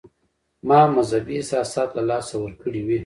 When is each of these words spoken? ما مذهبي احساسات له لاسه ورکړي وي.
ما 0.67 0.81
مذهبي 0.95 1.35
احساسات 1.39 1.89
له 1.97 2.03
لاسه 2.09 2.35
ورکړي 2.39 2.81
وي. 2.87 2.97